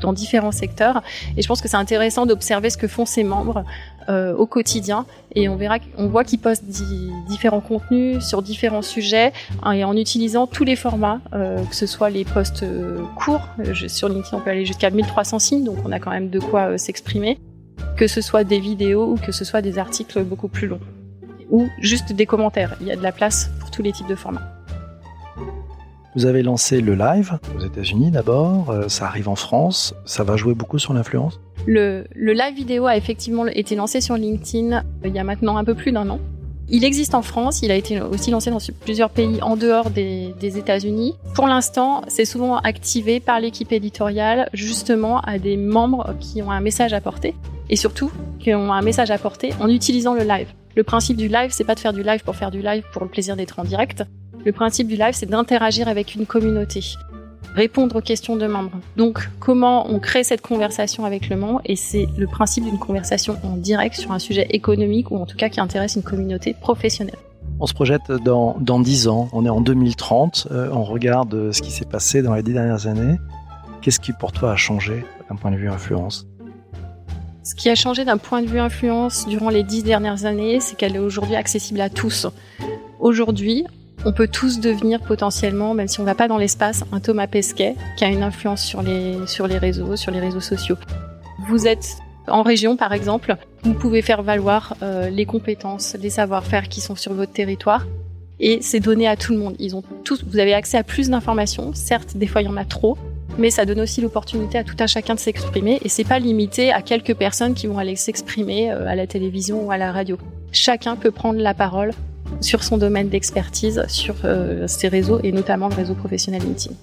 dans 0.00 0.12
différents 0.12 0.52
secteurs. 0.52 1.02
Et 1.36 1.42
je 1.42 1.48
pense 1.48 1.60
que 1.60 1.68
c'est 1.68 1.76
intéressant 1.76 2.26
d'observer 2.26 2.70
ce 2.70 2.76
que 2.76 2.88
font 2.88 3.06
ces 3.06 3.24
membres 3.24 3.64
euh, 4.08 4.34
au 4.34 4.46
quotidien. 4.46 5.04
Et 5.34 5.48
on 5.48 5.56
verra, 5.56 5.78
on 5.98 6.06
voit 6.06 6.24
qu'ils 6.24 6.38
postent 6.38 6.64
différents 7.28 7.60
contenus 7.60 8.24
sur 8.24 8.40
différents 8.40 8.82
sujets 8.82 9.32
hein, 9.62 9.72
et 9.72 9.84
en 9.84 9.96
utilisant 9.96 10.46
tous 10.46 10.64
les 10.64 10.76
formats, 10.76 11.20
euh, 11.34 11.62
que 11.64 11.74
ce 11.74 11.86
soit 11.86 12.10
les 12.10 12.24
posts 12.24 12.62
euh, 12.62 13.02
courts. 13.16 13.48
sur 13.88 14.08
LinkedIn, 14.08 14.36
on 14.36 14.40
peut 14.40 14.50
aller 14.50 14.64
jusqu'à 14.64 14.90
1300 14.90 15.38
signes, 15.40 15.64
donc 15.64 15.78
on 15.84 15.92
a 15.92 15.98
quand 15.98 16.10
même 16.10 16.30
de 16.30 16.38
quoi 16.38 16.78
s'exprimer. 16.78 17.40
Que 17.96 18.06
ce 18.06 18.20
soit 18.20 18.44
des 18.44 18.60
vidéos 18.60 19.12
ou 19.12 19.16
que 19.16 19.32
ce 19.32 19.44
soit 19.44 19.62
des 19.62 19.78
articles 19.78 20.22
beaucoup 20.22 20.48
plus 20.48 20.68
longs. 20.68 20.80
Ou 21.50 21.68
juste 21.80 22.12
des 22.12 22.26
commentaires. 22.26 22.76
Il 22.80 22.86
y 22.86 22.92
a 22.92 22.96
de 22.96 23.02
la 23.02 23.12
place 23.12 23.50
pour 23.60 23.70
tous 23.70 23.82
les 23.82 23.92
types 23.92 24.08
de 24.08 24.14
formats. 24.14 24.55
Vous 26.16 26.24
avez 26.24 26.42
lancé 26.42 26.80
le 26.80 26.94
live 26.94 27.38
aux 27.54 27.60
États-Unis 27.60 28.10
d'abord, 28.10 28.70
euh, 28.70 28.88
ça 28.88 29.04
arrive 29.04 29.28
en 29.28 29.36
France, 29.36 29.94
ça 30.06 30.24
va 30.24 30.38
jouer 30.38 30.54
beaucoup 30.54 30.78
sur 30.78 30.94
l'influence? 30.94 31.38
Le, 31.66 32.06
live 32.14 32.54
vidéo 32.54 32.86
a 32.86 32.96
effectivement 32.96 33.46
été 33.46 33.76
lancé 33.76 34.00
sur 34.00 34.16
LinkedIn 34.16 34.78
euh, 34.78 34.80
il 35.04 35.14
y 35.14 35.18
a 35.18 35.24
maintenant 35.24 35.58
un 35.58 35.64
peu 35.64 35.74
plus 35.74 35.92
d'un 35.92 36.08
an. 36.08 36.18
Il 36.70 36.84
existe 36.84 37.14
en 37.14 37.20
France, 37.20 37.60
il 37.60 37.70
a 37.70 37.74
été 37.74 38.00
aussi 38.00 38.30
lancé 38.30 38.50
dans 38.50 38.60
plusieurs 38.80 39.10
pays 39.10 39.42
en 39.42 39.58
dehors 39.58 39.90
des, 39.90 40.34
des 40.40 40.56
États-Unis. 40.56 41.16
Pour 41.34 41.48
l'instant, 41.48 42.00
c'est 42.08 42.24
souvent 42.24 42.56
activé 42.56 43.20
par 43.20 43.38
l'équipe 43.38 43.70
éditoriale 43.70 44.48
justement 44.54 45.20
à 45.20 45.38
des 45.38 45.58
membres 45.58 46.14
qui 46.18 46.40
ont 46.40 46.50
un 46.50 46.62
message 46.62 46.94
à 46.94 47.02
porter 47.02 47.34
et 47.68 47.76
surtout 47.76 48.10
qui 48.38 48.54
ont 48.54 48.72
un 48.72 48.80
message 48.80 49.10
à 49.10 49.18
porter 49.18 49.52
en 49.60 49.68
utilisant 49.68 50.14
le 50.14 50.22
live. 50.22 50.48
Le 50.76 50.82
principe 50.82 51.18
du 51.18 51.28
live, 51.28 51.50
c'est 51.50 51.64
pas 51.64 51.74
de 51.74 51.80
faire 51.80 51.92
du 51.92 52.02
live 52.02 52.24
pour 52.24 52.36
faire 52.36 52.50
du 52.50 52.62
live 52.62 52.84
pour 52.92 53.02
le 53.02 53.10
plaisir 53.10 53.36
d'être 53.36 53.58
en 53.58 53.64
direct. 53.64 54.04
Le 54.46 54.52
principe 54.52 54.86
du 54.86 54.94
live, 54.94 55.12
c'est 55.12 55.28
d'interagir 55.28 55.88
avec 55.88 56.14
une 56.14 56.24
communauté, 56.24 56.80
répondre 57.56 57.96
aux 57.96 58.00
questions 58.00 58.36
de 58.36 58.46
membres. 58.46 58.78
Donc, 58.96 59.28
comment 59.40 59.90
on 59.90 59.98
crée 59.98 60.22
cette 60.22 60.40
conversation 60.40 61.04
avec 61.04 61.28
le 61.28 61.34
membre 61.34 61.60
Et 61.64 61.74
c'est 61.74 62.06
le 62.16 62.28
principe 62.28 62.62
d'une 62.62 62.78
conversation 62.78 63.38
en 63.42 63.56
direct 63.56 63.96
sur 63.96 64.12
un 64.12 64.20
sujet 64.20 64.46
économique 64.50 65.10
ou 65.10 65.16
en 65.16 65.26
tout 65.26 65.36
cas 65.36 65.48
qui 65.48 65.58
intéresse 65.58 65.96
une 65.96 66.04
communauté 66.04 66.54
professionnelle. 66.54 67.18
On 67.58 67.66
se 67.66 67.74
projette 67.74 68.12
dans, 68.24 68.56
dans 68.60 68.78
10 68.78 69.08
ans, 69.08 69.28
on 69.32 69.44
est 69.44 69.48
en 69.48 69.60
2030, 69.60 70.46
euh, 70.52 70.68
on 70.70 70.84
regarde 70.84 71.50
ce 71.50 71.60
qui 71.60 71.72
s'est 71.72 71.84
passé 71.84 72.22
dans 72.22 72.36
les 72.36 72.44
10 72.44 72.52
dernières 72.52 72.86
années. 72.86 73.16
Qu'est-ce 73.82 73.98
qui 73.98 74.12
pour 74.12 74.30
toi 74.30 74.52
a 74.52 74.56
changé 74.56 75.04
d'un 75.28 75.34
point 75.34 75.50
de 75.50 75.56
vue 75.56 75.68
influence? 75.68 76.28
Ce 77.42 77.56
qui 77.56 77.68
a 77.68 77.74
changé 77.74 78.04
d'un 78.04 78.18
point 78.18 78.42
de 78.42 78.46
vue 78.46 78.60
influence 78.60 79.26
durant 79.26 79.50
les 79.50 79.64
dix 79.64 79.84
dernières 79.84 80.24
années, 80.24 80.58
c'est 80.58 80.76
qu'elle 80.76 80.96
est 80.96 81.00
aujourd'hui 81.00 81.36
accessible 81.36 81.80
à 81.80 81.88
tous. 81.88 82.26
Aujourd'hui, 82.98 83.64
on 84.04 84.12
peut 84.12 84.28
tous 84.28 84.60
devenir 84.60 85.00
potentiellement, 85.00 85.74
même 85.74 85.88
si 85.88 86.00
on 86.00 86.02
ne 86.02 86.08
va 86.08 86.14
pas 86.14 86.28
dans 86.28 86.38
l'espace, 86.38 86.84
un 86.92 87.00
Thomas 87.00 87.26
Pesquet 87.26 87.74
qui 87.96 88.04
a 88.04 88.08
une 88.08 88.22
influence 88.22 88.62
sur 88.62 88.82
les, 88.82 89.26
sur 89.26 89.46
les 89.46 89.58
réseaux, 89.58 89.96
sur 89.96 90.12
les 90.12 90.20
réseaux 90.20 90.40
sociaux. 90.40 90.76
Vous 91.48 91.66
êtes 91.66 91.96
en 92.28 92.42
région, 92.42 92.76
par 92.76 92.92
exemple, 92.92 93.36
vous 93.62 93.74
pouvez 93.74 94.02
faire 94.02 94.22
valoir 94.22 94.76
euh, 94.82 95.10
les 95.10 95.26
compétences, 95.26 95.96
les 96.00 96.10
savoir-faire 96.10 96.68
qui 96.68 96.80
sont 96.80 96.96
sur 96.96 97.14
votre 97.14 97.32
territoire. 97.32 97.86
Et 98.38 98.58
c'est 98.60 98.80
donné 98.80 99.08
à 99.08 99.16
tout 99.16 99.32
le 99.32 99.38
monde. 99.38 99.56
Ils 99.58 99.74
ont 99.76 99.82
tous, 100.04 100.24
vous 100.24 100.38
avez 100.38 100.52
accès 100.52 100.76
à 100.76 100.82
plus 100.82 101.08
d'informations. 101.08 101.72
Certes, 101.74 102.16
des 102.16 102.26
fois 102.26 102.42
il 102.42 102.46
y 102.46 102.48
en 102.48 102.56
a 102.56 102.64
trop, 102.64 102.98
mais 103.38 103.50
ça 103.50 103.64
donne 103.64 103.80
aussi 103.80 104.00
l'opportunité 104.00 104.58
à 104.58 104.64
tout 104.64 104.76
un 104.78 104.86
chacun 104.86 105.14
de 105.14 105.20
s'exprimer. 105.20 105.78
Et 105.82 105.88
c'est 105.88 106.04
pas 106.04 106.18
limité 106.18 106.72
à 106.72 106.82
quelques 106.82 107.14
personnes 107.14 107.54
qui 107.54 107.66
vont 107.66 107.78
aller 107.78 107.96
s'exprimer 107.96 108.72
euh, 108.72 108.86
à 108.86 108.94
la 108.94 109.06
télévision 109.06 109.66
ou 109.66 109.70
à 109.70 109.78
la 109.78 109.92
radio. 109.92 110.18
Chacun 110.52 110.96
peut 110.96 111.10
prendre 111.10 111.40
la 111.40 111.54
parole 111.54 111.92
sur 112.40 112.62
son 112.62 112.78
domaine 112.78 113.08
d'expertise, 113.08 113.84
sur 113.88 114.14
euh, 114.24 114.66
ses 114.66 114.88
réseaux 114.88 115.20
et 115.22 115.32
notamment 115.32 115.68
le 115.68 115.74
réseau 115.74 115.94
professionnel 115.94 116.42
LinkedIn. 116.42 116.74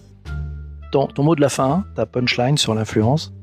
Ton, 0.92 1.08
ton 1.08 1.24
mot 1.24 1.36
de 1.36 1.42
la 1.42 1.50
fin, 1.50 1.86
ta 1.96 2.06
punchline 2.06 2.58
sur 2.58 2.76
l'influence? 2.76 3.34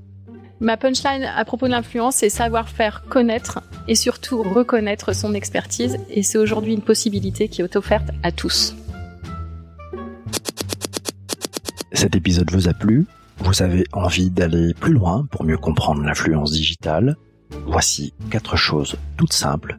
Ma 0.61 0.77
punchline 0.77 1.25
à 1.25 1.45
propos 1.45 1.67
de 1.67 1.73
l'influence, 1.73 2.17
c'est 2.17 2.29
savoir 2.29 2.69
faire 2.69 3.05
connaître 3.09 3.61
et 3.89 3.95
surtout 3.95 4.43
reconnaître 4.43 5.15
son 5.15 5.35
expertise. 5.35 5.99
Et 6.11 6.23
c'est 6.23 6.39
aujourd'hui 6.39 6.75
une 6.75 6.83
possibilité 6.83 7.49
qui 7.49 7.63
est 7.63 7.77
offerte 7.77 8.11
à 8.23 8.31
tous. 8.31 8.77
Cet 11.93 12.15
épisode 12.15 12.51
vous 12.53 12.69
a 12.69 12.75
plu? 12.75 13.07
Vous 13.39 13.63
avez 13.63 13.85
envie 13.93 14.31
d'aller 14.31 14.75
plus 14.75 14.93
loin 14.93 15.27
pour 15.31 15.45
mieux 15.45 15.57
comprendre 15.57 16.03
l'influence 16.03 16.53
digitale? 16.53 17.17
Voici 17.67 18.13
quatre 18.31 18.57
choses 18.57 18.97
toutes 19.17 19.33
simples 19.33 19.79